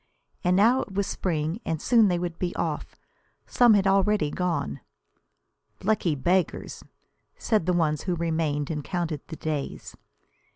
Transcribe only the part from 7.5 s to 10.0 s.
the ones who remained, and counted the days.